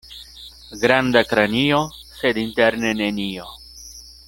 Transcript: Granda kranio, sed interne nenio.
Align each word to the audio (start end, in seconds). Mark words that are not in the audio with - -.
Granda 0.83 1.21
kranio, 1.33 1.83
sed 2.21 2.41
interne 2.45 2.95
nenio. 3.03 3.49